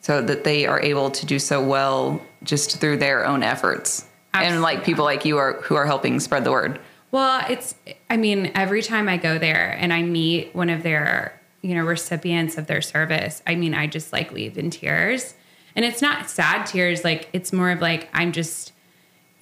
so 0.00 0.22
that 0.22 0.44
they 0.44 0.66
are 0.66 0.80
able 0.80 1.10
to 1.10 1.26
do 1.26 1.38
so 1.38 1.62
well 1.62 2.20
just 2.42 2.78
through 2.78 2.96
their 2.96 3.24
own 3.24 3.42
efforts. 3.42 4.06
Absolutely. 4.32 4.54
And 4.54 4.62
like 4.62 4.84
people 4.84 5.04
like 5.04 5.24
you 5.24 5.38
are 5.38 5.54
who 5.62 5.76
are 5.76 5.86
helping 5.86 6.18
spread 6.20 6.44
the 6.44 6.50
word. 6.50 6.80
Well, 7.10 7.44
it's 7.48 7.74
I 8.08 8.16
mean, 8.16 8.52
every 8.54 8.82
time 8.82 9.08
I 9.08 9.16
go 9.16 9.38
there 9.38 9.76
and 9.78 9.92
I 9.92 10.02
meet 10.02 10.54
one 10.54 10.70
of 10.70 10.82
their, 10.82 11.40
you 11.62 11.74
know, 11.74 11.84
recipients 11.84 12.56
of 12.56 12.66
their 12.66 12.82
service, 12.82 13.42
I 13.46 13.54
mean, 13.54 13.74
I 13.74 13.86
just 13.86 14.12
like 14.12 14.32
leave 14.32 14.58
in 14.58 14.70
tears. 14.70 15.34
And 15.76 15.84
it's 15.84 16.02
not 16.02 16.28
sad 16.28 16.66
tears, 16.66 17.04
like 17.04 17.28
it's 17.32 17.52
more 17.52 17.70
of 17.70 17.80
like 17.80 18.08
I'm 18.12 18.32
just 18.32 18.69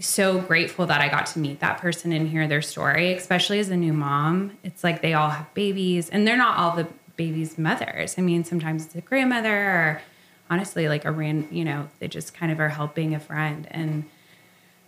so 0.00 0.38
grateful 0.40 0.86
that 0.86 1.00
I 1.00 1.08
got 1.08 1.26
to 1.26 1.38
meet 1.38 1.60
that 1.60 1.78
person 1.78 2.12
and 2.12 2.28
hear 2.28 2.46
their 2.46 2.62
story, 2.62 3.12
especially 3.14 3.58
as 3.58 3.68
a 3.68 3.76
new 3.76 3.92
mom. 3.92 4.52
It's 4.62 4.84
like 4.84 5.02
they 5.02 5.14
all 5.14 5.30
have 5.30 5.52
babies 5.54 6.08
and 6.08 6.26
they're 6.26 6.36
not 6.36 6.56
all 6.56 6.76
the 6.76 6.86
babies' 7.16 7.58
mothers. 7.58 8.16
I 8.16 8.22
mean, 8.22 8.44
sometimes 8.44 8.86
it's 8.86 8.94
a 8.94 9.00
grandmother 9.00 9.54
or 9.54 10.02
honestly 10.50 10.88
like 10.88 11.04
a 11.04 11.10
ran, 11.10 11.48
you 11.50 11.64
know, 11.64 11.88
they 11.98 12.08
just 12.08 12.32
kind 12.32 12.52
of 12.52 12.60
are 12.60 12.68
helping 12.68 13.14
a 13.14 13.20
friend. 13.20 13.66
And 13.70 14.04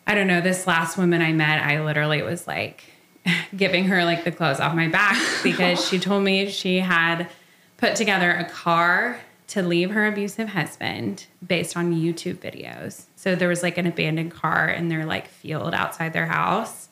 I 0.07 0.15
don't 0.15 0.27
know, 0.29 0.41
this 0.41 0.67
last 0.67 0.97
woman 0.97 1.23
I 1.23 1.33
met, 1.33 1.63
I 1.63 1.85
literally 1.85 2.23
was 2.23 2.47
like 2.47 2.85
giving 3.57 3.87
her 3.87 4.05
like 4.05 4.25
the 4.25 4.33
clothes 4.33 4.61
off 4.61 4.75
my 4.75 4.89
back 4.89 5.21
because 5.43 5.87
she 5.87 5.99
told 5.99 6.23
me 6.23 6.49
she 6.51 6.79
had 6.79 7.29
put 7.77 7.97
together 7.97 8.31
a 8.31 8.45
car 8.45 9.19
to 9.51 9.63
leave 9.63 9.91
her 9.91 10.07
abusive 10.07 10.51
husband 10.51 11.27
based 11.45 11.77
on 11.77 11.93
YouTube 11.93 12.37
videos. 12.37 13.07
So 13.17 13.35
there 13.35 13.49
was 13.49 13.65
like 13.65 13.79
an 13.79 13.87
abandoned 13.87 14.31
car 14.31 14.69
in 14.69 14.89
their 14.89 15.05
like 15.05 15.27
field 15.27 15.75
outside 15.75 16.13
their 16.13 16.27
house. 16.27 16.89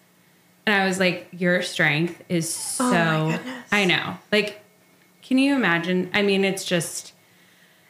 And 0.67 0.75
I 0.75 0.87
was 0.87 0.99
like, 0.99 1.29
your 1.33 1.63
strength 1.63 2.23
is 2.29 2.47
oh 2.81 2.91
so 2.91 3.41
oh 3.41 3.63
I 3.71 3.85
know. 3.85 4.19
Like 4.33 4.61
can 5.23 5.39
you 5.39 5.55
imagine? 5.55 6.11
I 6.15 6.23
mean, 6.23 6.45
it's 6.45 6.65
just 6.65 7.13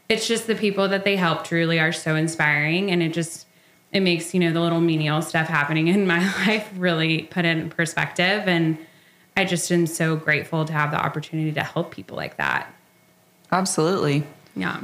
it's 0.08 0.28
just 0.28 0.46
the 0.46 0.54
people 0.54 0.88
that 0.88 1.04
they 1.04 1.16
help 1.16 1.44
truly 1.44 1.78
are 1.78 1.92
so 1.92 2.14
inspiring 2.14 2.90
and 2.90 3.02
it 3.02 3.14
just 3.14 3.46
it 3.90 4.00
makes, 4.00 4.34
you 4.34 4.40
know, 4.40 4.52
the 4.52 4.60
little 4.60 4.80
menial 4.80 5.22
stuff 5.22 5.48
happening 5.48 5.88
in 5.88 6.06
my 6.06 6.18
life 6.46 6.70
really 6.76 7.22
put 7.22 7.46
it 7.46 7.56
in 7.56 7.70
perspective 7.70 8.46
and 8.46 8.76
I 9.34 9.44
just 9.44 9.70
am 9.72 9.86
so 9.86 10.16
grateful 10.16 10.64
to 10.66 10.72
have 10.72 10.90
the 10.90 10.98
opportunity 10.98 11.52
to 11.52 11.62
help 11.62 11.90
people 11.90 12.16
like 12.16 12.36
that. 12.36 12.74
Absolutely. 13.50 14.24
Yeah. 14.58 14.80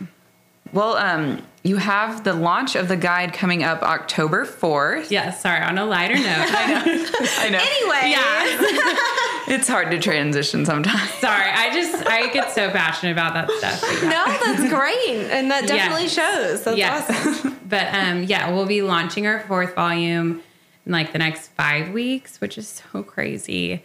Well, 0.72 0.96
um, 0.96 1.42
you 1.62 1.76
have 1.76 2.24
the 2.24 2.32
launch 2.32 2.74
of 2.74 2.88
the 2.88 2.96
guide 2.96 3.32
coming 3.32 3.62
up 3.62 3.82
October 3.82 4.44
4th. 4.44 5.10
Yeah, 5.10 5.30
sorry, 5.30 5.62
on 5.62 5.78
a 5.78 5.84
lighter 5.84 6.14
note. 6.14 6.24
I 6.26 6.66
know. 6.66 7.06
I 7.38 7.48
know. 7.50 7.58
Anyway. 7.58 8.10
Yeah. 8.10 9.54
it's 9.54 9.68
hard 9.68 9.90
to 9.92 9.98
transition 9.98 10.66
sometimes. 10.66 11.10
Sorry, 11.14 11.48
I 11.48 11.72
just, 11.72 12.06
I 12.06 12.28
get 12.32 12.50
so 12.50 12.70
passionate 12.70 13.12
about 13.12 13.34
that 13.34 13.50
stuff. 13.52 14.02
Yeah. 14.02 14.08
No, 14.08 14.24
that's 14.26 14.68
great. 14.68 15.30
And 15.30 15.50
that 15.50 15.66
definitely 15.66 16.08
shows. 16.08 16.64
That's 16.64 16.76
yes. 16.76 17.08
awesome. 17.08 17.60
but 17.68 17.94
um, 17.94 18.24
yeah, 18.24 18.50
we'll 18.50 18.66
be 18.66 18.82
launching 18.82 19.26
our 19.26 19.40
fourth 19.40 19.74
volume 19.74 20.42
in 20.86 20.92
like 20.92 21.12
the 21.12 21.18
next 21.18 21.48
five 21.48 21.92
weeks, 21.92 22.40
which 22.40 22.58
is 22.58 22.68
so 22.68 23.02
crazy. 23.02 23.84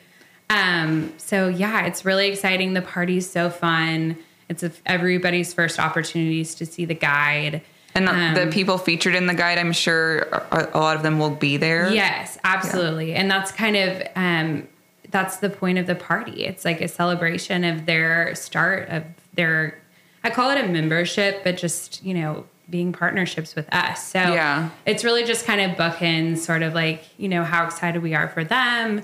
Um, 0.49 1.13
so 1.17 1.47
yeah, 1.47 1.85
it's 1.85 2.03
really 2.03 2.29
exciting. 2.29 2.73
The 2.73 2.81
party's 2.81 3.29
so 3.29 3.49
fun. 3.49 4.17
It's 4.49 4.63
everybody's 4.85 5.53
first 5.53 5.79
opportunities 5.79 6.55
to 6.55 6.65
see 6.65 6.85
the 6.85 6.95
guide. 6.95 7.61
And 7.95 8.09
um, 8.09 8.33
the 8.33 8.47
people 8.51 8.77
featured 8.77 9.15
in 9.15 9.27
the 9.27 9.33
guide, 9.33 9.57
I'm 9.57 9.71
sure 9.71 10.21
a 10.51 10.77
lot 10.77 10.95
of 10.95 11.03
them 11.03 11.19
will 11.19 11.29
be 11.29 11.57
there. 11.57 11.91
Yes, 11.91 12.37
absolutely. 12.43 13.11
Yeah. 13.11 13.21
And 13.21 13.31
that's 13.31 13.51
kind 13.51 13.75
of 13.75 14.07
um, 14.15 14.67
that's 15.09 15.37
the 15.37 15.49
point 15.49 15.77
of 15.77 15.87
the 15.87 15.95
party. 15.95 16.45
It's 16.45 16.65
like 16.65 16.81
a 16.81 16.87
celebration 16.87 17.63
of 17.63 17.85
their 17.85 18.35
start 18.35 18.89
of 18.89 19.03
their 19.33 19.79
I 20.23 20.29
call 20.29 20.49
it 20.49 20.63
a 20.63 20.67
membership, 20.67 21.43
but 21.43 21.57
just, 21.57 22.03
you 22.03 22.13
know, 22.13 22.45
being 22.69 22.91
partnerships 22.91 23.55
with 23.55 23.67
us. 23.73 24.05
So 24.07 24.19
yeah. 24.19 24.69
it's 24.85 25.03
really 25.03 25.23
just 25.23 25.45
kind 25.45 25.61
of 25.61 25.77
bookends 25.77 26.39
sort 26.39 26.61
of 26.61 26.73
like, 26.73 27.03
you 27.17 27.29
know, 27.29 27.43
how 27.43 27.65
excited 27.65 28.03
we 28.03 28.13
are 28.13 28.27
for 28.27 28.43
them 28.43 29.03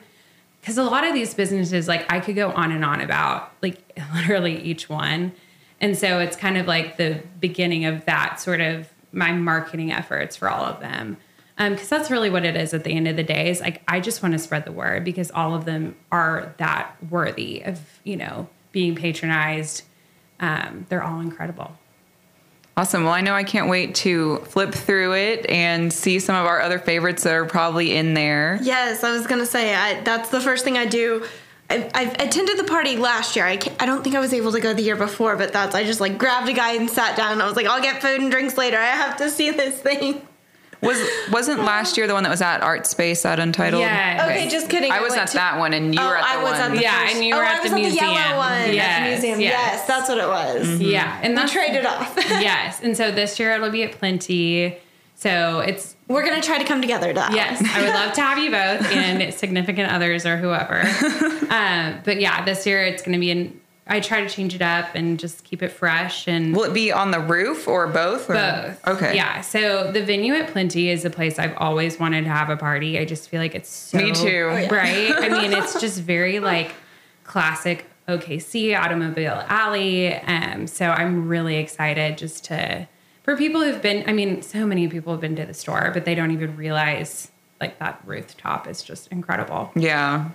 because 0.66 0.80
a 0.80 0.84
lot 0.84 1.06
of 1.06 1.14
these 1.14 1.36
businesses 1.36 1.88
like 1.88 2.12
i 2.12 2.20
could 2.20 2.36
go 2.36 2.50
on 2.50 2.72
and 2.72 2.84
on 2.84 3.00
about 3.00 3.52
like 3.62 3.80
literally 4.16 4.60
each 4.62 4.90
one. 4.90 5.32
And 5.80 5.96
so 5.96 6.20
it's 6.20 6.36
kind 6.36 6.58
of 6.58 6.66
like 6.66 6.98
the 6.98 7.22
beginning 7.40 7.86
of 7.86 8.06
that 8.06 8.40
sort 8.40 8.62
of 8.62 8.90
my 9.12 9.32
marketing 9.32 9.92
efforts 9.92 10.36
for 10.36 10.50
all 10.50 10.64
of 10.64 10.80
them. 10.80 11.18
Because 11.58 11.92
um, 11.92 11.98
that's 11.98 12.10
really 12.10 12.30
what 12.30 12.46
it 12.46 12.56
is 12.56 12.74
at 12.74 12.84
the 12.84 12.92
end 12.92 13.08
of 13.08 13.16
the 13.16 13.24
day 13.24 13.50
is 13.50 13.62
like 13.62 13.82
i 13.88 14.00
just 14.00 14.22
want 14.24 14.34
to 14.34 14.40
spread 14.40 14.66
the 14.66 14.72
word 14.72 15.06
because 15.06 15.32
all 15.32 15.54
of 15.54 15.66
them 15.66 15.96
are 16.12 16.54
that 16.58 16.98
worthy 17.10 17.62
of 17.64 17.80
you 18.04 18.18
know 18.18 18.50
being 18.72 18.96
patronized. 18.96 19.84
Um, 20.40 20.88
they're 20.90 21.04
all 21.04 21.22
incredible 21.22 21.78
Awesome. 22.78 23.06
Well, 23.06 23.14
I 23.14 23.22
know 23.22 23.34
I 23.34 23.46
can't 23.46 23.70
wait 23.70 23.96
to 23.96 24.40
flip 24.40 24.74
through 24.74 25.14
it 25.16 25.50
and 25.50 25.94
see 25.94 26.20
some 26.20 26.36
of 26.36 26.46
our 26.46 26.60
other 26.60 26.78
favorites 26.78 27.24
that 27.24 27.34
are 27.34 27.46
probably 27.46 27.96
in 27.96 28.14
there. 28.14 28.60
Yes, 28.62 29.04
I 29.04 29.12
was 29.12 29.28
going 29.28 29.40
to 29.40 29.46
say 29.46 29.74
I, 29.74 30.02
that's 30.02 30.30
the 30.30 30.42
first 30.42 30.66
thing 30.66 30.78
I 30.78 30.86
do. 30.86 31.26
I, 31.70 31.90
I 31.96 32.02
attended 32.20 32.60
the 32.60 32.66
party 32.66 32.98
last 32.98 33.38
year. 33.38 33.46
I, 33.46 33.60
I 33.80 33.86
don't 33.86 34.04
think 34.04 34.16
I 34.16 34.20
was 34.20 34.34
able 34.34 34.52
to 34.52 34.60
go 34.60 34.74
the 34.74 34.82
year 34.82 34.98
before, 34.98 35.38
but 35.38 35.54
that's 35.54 35.74
I 35.74 35.84
just 35.84 36.02
like 36.02 36.18
grabbed 36.18 36.50
a 36.50 36.54
guy 36.54 36.74
and 36.74 36.90
sat 36.90 37.16
down. 37.16 37.32
And 37.32 37.42
I 37.42 37.48
was 37.48 37.56
like, 37.56 37.66
I'll 37.66 37.82
get 37.82 38.02
food 38.02 38.20
and 38.20 38.30
drinks 38.30 38.58
later. 38.58 38.78
I 38.78 38.88
have 38.88 39.16
to 39.18 39.30
see 39.30 39.52
this 39.52 39.80
thing. 39.80 40.28
Was 40.82 41.02
wasn't 41.32 41.64
last 41.64 41.98
year 41.98 42.08
the 42.08 42.14
one 42.14 42.24
that 42.24 42.30
was 42.30 42.42
at 42.42 42.62
Art 42.62 42.86
Space 42.86 43.26
at 43.26 43.40
Untitled? 43.40 43.82
Yeah. 43.82 44.26
Okay, 44.26 44.42
okay 44.42 44.50
just 44.50 44.70
kidding. 44.70 44.92
I 44.92 45.02
was 45.02 45.14
at 45.14 45.32
that 45.32 45.58
one, 45.58 45.74
and 45.74 45.94
you 45.94 46.02
oh, 46.02 46.08
were 46.08 46.18
at 46.18 46.24
the 46.24 46.40
I 46.40 46.44
was 46.44 46.52
one. 46.52 46.62
At 46.62 46.72
the 46.72 46.82
yeah, 46.82 47.10
and 47.10 47.24
you 47.24 47.36
were 47.36 47.44
oh, 47.44 47.48
at 47.48 47.64
the 47.64 47.76
museum. 47.76 48.06
The 48.06 48.14
yellow 48.14 48.38
one. 48.38 48.74
Yes, 48.74 48.88
at 48.88 49.04
the 49.04 49.10
museum. 49.12 49.40
Yes. 49.40 49.52
yes, 49.52 49.88
that's 49.88 50.10
what 50.10 50.18
it 50.18 50.28
was. 50.28 50.68
Mm-hmm. 50.68 50.82
Yeah, 50.82 51.20
and 51.24 51.36
we 51.36 51.48
traded 51.48 51.86
off. 51.86 52.14
yes, 52.30 52.82
and 52.82 52.96
so 52.96 53.12
this 53.12 53.40
year 53.40 53.52
it'll 53.54 53.72
be 53.72 53.84
at 53.84 53.94
Plenty. 53.94 54.78
So 55.16 55.60
it's 55.60 55.96
we're 56.08 56.26
gonna 56.26 56.42
try 56.42 56.58
to 56.58 56.66
come 56.66 56.82
together 56.82 57.14
to 57.14 57.30
Yes, 57.32 57.64
I 57.74 57.82
would 57.82 57.90
love 57.90 58.14
to 58.14 58.22
have 58.22 58.38
you 58.38 58.52
both 58.52 58.92
and 58.92 59.34
significant 59.34 59.92
others 59.92 60.26
or 60.26 60.38
whoever. 60.38 60.82
um, 61.50 62.02
but 62.06 62.20
yeah, 62.20 62.44
this 62.44 62.66
year 62.66 62.84
it's 62.84 63.02
gonna 63.02 63.20
be 63.20 63.32
in 63.32 63.60
I 63.88 64.00
try 64.00 64.22
to 64.22 64.30
change 64.30 64.56
it 64.56 64.64
up 64.64 64.96
and 64.96 65.20
just 65.20 65.44
keep 65.44 65.62
it 65.62 65.70
fresh. 65.70 66.28
And 66.28 66.56
will 66.56 66.64
it 66.64 66.74
be 66.74 66.92
on 66.92 67.12
the 67.12 67.20
roof 67.20 67.68
or 67.68 67.86
both? 67.88 68.30
Or? 68.30 68.34
Both. 68.34 68.88
Okay. 68.88 69.16
Yeah. 69.16 69.42
So 69.42 69.92
the 69.92 70.04
venue 70.04 70.34
at 70.34 70.50
Plenty 70.50 70.90
is 70.90 71.06
a 71.06 71.12
place 71.12 71.38
I've 71.38 71.56
always 71.58 72.00
wanted 72.00 72.24
to 72.24 72.30
have 72.30 72.50
a 72.50 72.58
party. 72.58 72.98
I 72.98 73.06
just 73.06 73.30
feel 73.30 73.40
like 73.40 73.54
it's 73.54 73.70
so 73.70 74.00
me 74.00 74.12
too. 74.12 74.48
Right. 74.48 75.12
I 75.16 75.30
mean, 75.30 75.54
it's 75.58 75.80
just 75.80 76.02
very 76.02 76.40
like 76.40 76.74
classic 77.24 77.86
OKC 78.08 78.80
Automobile 78.80 79.44
Alley. 79.48 80.16
Um, 80.16 80.66
so 80.66 80.90
I'm 80.90 81.28
really 81.28 81.58
excited 81.58 82.18
just 82.18 82.46
to 82.46 82.88
for 83.22 83.38
people 83.38 83.62
who've 83.62 83.82
been. 83.82 84.04
I 84.10 84.14
mean, 84.14 84.42
so 84.42 84.66
many 84.66 84.88
people 84.88 85.14
have 85.14 85.22
been 85.22 85.36
to 85.36 85.46
the 85.46 85.54
store, 85.54 85.92
but 85.94 86.06
they 86.06 86.16
don't 86.16 86.32
even 86.32 86.58
realize 86.58 87.32
like 87.62 87.78
that 87.80 88.02
rooftop 88.04 88.68
is 88.68 88.82
just 88.82 89.08
incredible. 89.10 89.72
Yeah. 89.76 90.30
So. 90.30 90.34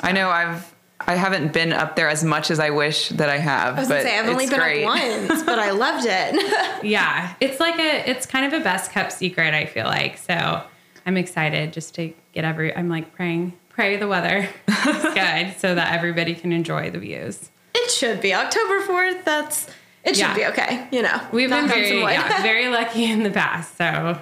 I 0.00 0.12
know 0.12 0.30
I've 0.30 0.74
I 1.00 1.16
haven't 1.16 1.52
been 1.52 1.72
up 1.72 1.96
there 1.96 2.08
as 2.08 2.24
much 2.24 2.50
as 2.50 2.58
I 2.60 2.70
wish 2.70 3.08
that 3.10 3.28
I 3.28 3.38
have. 3.38 3.76
I 3.76 3.80
was 3.80 3.88
but 3.88 4.02
say 4.02 4.18
I've 4.18 4.28
only 4.28 4.46
been 4.46 4.58
great. 4.58 4.84
up 4.84 5.28
once, 5.28 5.42
but 5.42 5.58
I 5.58 5.70
loved 5.72 6.06
it. 6.08 6.84
yeah, 6.84 7.34
it's 7.40 7.60
like 7.60 7.78
a 7.78 8.08
it's 8.08 8.26
kind 8.26 8.46
of 8.46 8.58
a 8.58 8.62
best 8.62 8.92
kept 8.92 9.12
secret. 9.12 9.54
I 9.54 9.66
feel 9.66 9.86
like 9.86 10.18
so. 10.18 10.62
I'm 11.06 11.16
excited 11.16 11.72
just 11.72 11.94
to 11.96 12.14
get 12.32 12.44
every. 12.44 12.74
I'm 12.74 12.88
like 12.88 13.12
praying, 13.14 13.52
pray 13.68 13.96
the 13.96 14.08
weather 14.08 14.48
is 14.68 15.02
good 15.14 15.54
so 15.58 15.74
that 15.74 15.92
everybody 15.92 16.34
can 16.34 16.52
enjoy 16.52 16.90
the 16.90 16.98
views. 16.98 17.50
It 17.74 17.90
should 17.90 18.20
be 18.20 18.32
October 18.32 18.80
fourth. 18.82 19.24
That's 19.24 19.68
it 20.04 20.16
should 20.16 20.18
yeah. 20.18 20.34
be 20.34 20.46
okay. 20.46 20.88
You 20.90 21.02
know, 21.02 21.20
we've 21.32 21.50
been 21.50 21.68
very 21.68 22.00
yeah, 22.00 22.42
very 22.42 22.68
lucky 22.68 23.04
in 23.04 23.22
the 23.22 23.30
past. 23.30 23.76
So. 23.76 24.18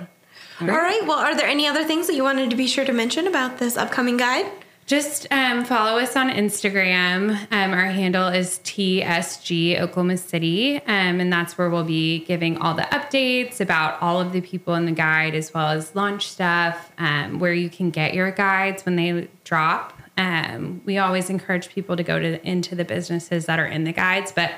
All 0.61 0.69
right. 0.69 1.05
Well, 1.07 1.19
are 1.19 1.35
there 1.37 1.49
any 1.49 1.67
other 1.67 1.85
things 1.85 2.07
that 2.07 2.14
you 2.14 2.23
wanted 2.23 2.50
to 2.50 2.57
be 2.57 2.69
sure 2.69 2.85
to 2.85 2.93
mention 2.93 3.26
about 3.26 3.59
this 3.59 3.76
upcoming 3.76 4.17
guide? 4.17 4.47
Just 4.85 5.27
um, 5.31 5.65
follow 5.65 5.99
us 6.01 6.17
on 6.17 6.29
Instagram. 6.29 7.39
Um, 7.53 7.73
our 7.73 7.87
handle 7.87 8.29
is 8.29 8.59
TSG 8.65 9.81
Oklahoma 9.81 10.17
City. 10.17 10.77
Um, 10.79 11.21
and 11.21 11.33
that's 11.33 11.57
where 11.57 11.71
we'll 11.71 11.85
be 11.85 12.25
giving 12.25 12.59
all 12.59 12.75
the 12.75 12.83
updates 12.83 13.61
about 13.61 14.03
all 14.03 14.21
of 14.21 14.33
the 14.33 14.41
people 14.41 14.75
in 14.75 14.85
the 14.85 14.93
guide, 14.93 15.35
as 15.35 15.55
well 15.55 15.69
as 15.69 15.95
launch 15.95 16.29
stuff, 16.29 16.91
um, 16.99 17.39
where 17.39 17.55
you 17.55 17.71
can 17.71 17.91
get 17.91 18.12
your 18.12 18.33
guides 18.33 18.85
when 18.85 18.97
they 18.97 19.29
drop. 19.45 19.97
Um, 20.19 20.83
we 20.85 20.99
always 20.99 21.31
encourage 21.31 21.69
people 21.69 21.97
to 21.97 22.03
go 22.03 22.19
to 22.19 22.45
into 22.47 22.75
the 22.75 22.85
businesses 22.85 23.47
that 23.47 23.59
are 23.59 23.67
in 23.67 23.85
the 23.85 23.93
guides, 23.93 24.33
but 24.33 24.53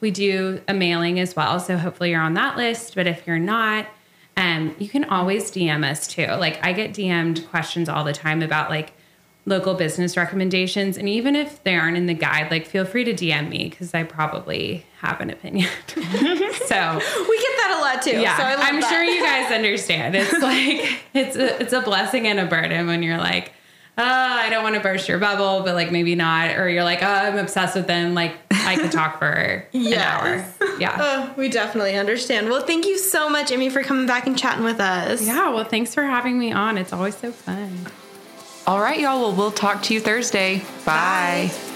we 0.00 0.10
do 0.10 0.60
a 0.68 0.74
mailing 0.74 1.18
as 1.18 1.34
well. 1.34 1.58
So 1.60 1.76
hopefully 1.76 2.10
you're 2.10 2.20
on 2.20 2.34
that 2.34 2.56
list. 2.56 2.94
But 2.94 3.06
if 3.06 3.26
you're 3.26 3.38
not, 3.38 3.86
um, 4.36 4.74
you 4.78 4.88
can 4.88 5.04
always 5.04 5.50
DM 5.50 5.88
us 5.88 6.06
too. 6.06 6.26
Like 6.26 6.64
I 6.64 6.72
get 6.72 6.92
DM'd 6.92 7.48
questions 7.48 7.88
all 7.88 8.04
the 8.04 8.12
time 8.12 8.42
about 8.42 8.70
like, 8.70 8.92
local 9.48 9.74
business 9.74 10.16
recommendations. 10.16 10.96
And 10.96 11.08
even 11.08 11.34
if 11.34 11.62
they 11.64 11.74
aren't 11.74 11.96
in 11.96 12.06
the 12.06 12.14
guide, 12.14 12.50
like 12.50 12.66
feel 12.66 12.84
free 12.84 13.04
to 13.04 13.14
DM 13.14 13.48
me 13.48 13.68
because 13.68 13.94
I 13.94 14.04
probably 14.04 14.84
have 15.00 15.20
an 15.20 15.30
opinion. 15.30 15.68
so 15.86 15.96
we 15.96 16.02
get 16.02 16.66
that 16.68 17.76
a 17.76 17.80
lot 17.80 18.02
too. 18.02 18.20
Yeah, 18.20 18.36
so 18.36 18.42
I'm 18.44 18.80
that. 18.80 18.90
sure 18.90 19.02
you 19.02 19.22
guys 19.22 19.50
understand. 19.50 20.14
It's 20.14 20.32
like 20.40 21.00
it's 21.14 21.36
a, 21.36 21.60
it's 21.60 21.72
a 21.72 21.80
blessing 21.80 22.26
and 22.26 22.38
a 22.38 22.46
burden 22.46 22.86
when 22.86 23.02
you're 23.02 23.18
like, 23.18 23.52
oh, 23.96 24.02
I 24.04 24.48
don't 24.50 24.62
want 24.62 24.76
to 24.76 24.80
burst 24.80 25.08
your 25.08 25.18
bubble, 25.18 25.62
but 25.64 25.74
like 25.74 25.90
maybe 25.90 26.14
not, 26.14 26.56
or 26.56 26.68
you're 26.68 26.84
like, 26.84 27.02
oh, 27.02 27.06
I'm 27.06 27.38
obsessed 27.38 27.74
with 27.74 27.86
them. 27.86 28.14
Like 28.14 28.36
I 28.50 28.76
could 28.76 28.92
talk 28.92 29.18
for 29.18 29.66
yes. 29.72 29.92
an 30.60 30.68
hour. 30.68 30.78
Yeah, 30.78 30.96
oh, 31.00 31.34
we 31.36 31.48
definitely 31.48 31.96
understand. 31.96 32.48
Well, 32.48 32.64
thank 32.64 32.86
you 32.86 32.98
so 32.98 33.28
much, 33.28 33.50
Emmy, 33.50 33.70
for 33.70 33.82
coming 33.82 34.06
back 34.06 34.26
and 34.26 34.38
chatting 34.38 34.64
with 34.64 34.78
us. 34.78 35.26
Yeah, 35.26 35.50
well, 35.50 35.64
thanks 35.64 35.94
for 35.94 36.04
having 36.04 36.38
me 36.38 36.52
on. 36.52 36.78
It's 36.78 36.92
always 36.92 37.16
so 37.16 37.32
fun. 37.32 37.86
All 38.68 38.80
right, 38.80 39.00
y'all. 39.00 39.18
Well, 39.18 39.34
we'll 39.34 39.50
talk 39.50 39.82
to 39.84 39.94
you 39.94 40.00
Thursday. 40.00 40.58
Bye. 40.84 41.50
Bye. 41.50 41.67